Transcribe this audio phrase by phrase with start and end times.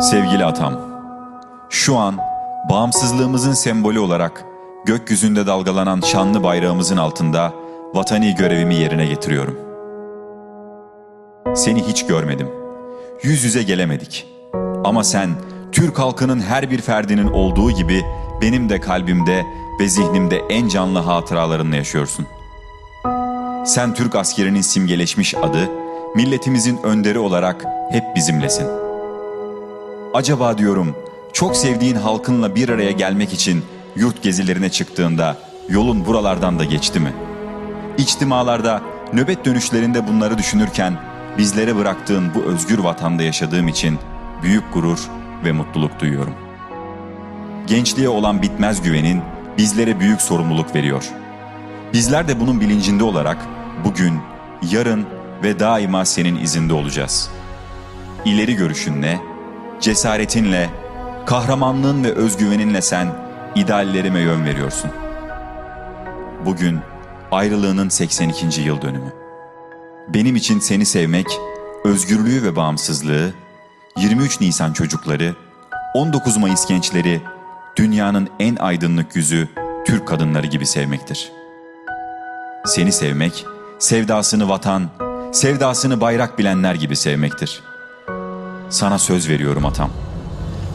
[0.00, 0.74] Sevgili atam,
[1.70, 2.18] şu an
[2.70, 4.44] bağımsızlığımızın sembolü olarak
[4.84, 7.52] gökyüzünde dalgalanan şanlı bayrağımızın altında
[7.94, 9.58] vatani görevimi yerine getiriyorum.
[11.54, 12.48] Seni hiç görmedim.
[13.22, 14.26] Yüz yüze gelemedik.
[14.84, 15.30] Ama sen
[15.72, 18.04] Türk halkının her bir ferdinin olduğu gibi
[18.42, 19.46] benim de kalbimde
[19.80, 22.26] ve zihnimde en canlı hatıralarınla yaşıyorsun.
[23.66, 25.70] Sen Türk askerinin simgeleşmiş adı,
[26.14, 28.85] milletimizin önderi olarak hep bizimlesin.
[30.16, 30.96] Acaba diyorum,
[31.32, 33.64] çok sevdiğin halkınla bir araya gelmek için
[33.96, 35.36] yurt gezilerine çıktığında
[35.68, 37.12] yolun buralardan da geçti mi?
[37.98, 40.98] İçtimalarda, nöbet dönüşlerinde bunları düşünürken
[41.38, 43.98] bizlere bıraktığın bu özgür vatanda yaşadığım için
[44.42, 44.98] büyük gurur
[45.44, 46.34] ve mutluluk duyuyorum.
[47.66, 49.22] Gençliğe olan bitmez güvenin
[49.58, 51.04] bizlere büyük sorumluluk veriyor.
[51.92, 53.38] Bizler de bunun bilincinde olarak
[53.84, 54.20] bugün,
[54.70, 55.06] yarın
[55.42, 57.30] ve daima senin izinde olacağız.
[58.24, 59.35] İleri görüşünle,
[59.80, 60.70] cesaretinle,
[61.26, 63.08] kahramanlığın ve özgüveninle sen
[63.54, 64.90] ideallerime yön veriyorsun.
[66.44, 66.78] Bugün
[67.32, 68.60] ayrılığının 82.
[68.60, 69.12] yıl dönümü.
[70.08, 71.26] Benim için seni sevmek,
[71.84, 73.32] özgürlüğü ve bağımsızlığı,
[73.96, 75.34] 23 Nisan çocukları,
[75.94, 77.20] 19 Mayıs gençleri,
[77.76, 79.48] dünyanın en aydınlık yüzü
[79.86, 81.32] Türk kadınları gibi sevmektir.
[82.64, 83.46] Seni sevmek,
[83.78, 84.90] sevdasını vatan,
[85.32, 87.62] sevdasını bayrak bilenler gibi sevmektir.
[88.70, 89.90] Sana söz veriyorum atam.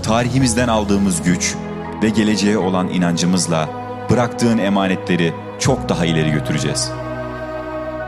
[0.03, 1.56] Tarihimizden aldığımız güç
[2.03, 3.70] ve geleceğe olan inancımızla
[4.09, 6.92] bıraktığın emanetleri çok daha ileri götüreceğiz.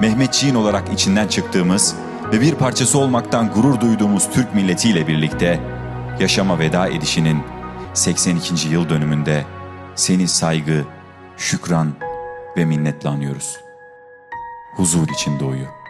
[0.01, 1.95] Mehmetçiğin olarak içinden çıktığımız
[2.33, 5.59] ve bir parçası olmaktan gurur duyduğumuz Türk milletiyle birlikte
[6.19, 7.43] yaşama veda edişinin
[7.93, 8.67] 82.
[8.67, 9.45] yıl dönümünde
[9.95, 10.85] seni saygı,
[11.37, 11.93] şükran
[12.57, 13.57] ve minnetle anıyoruz.
[14.75, 15.82] Huzur içinde uyu.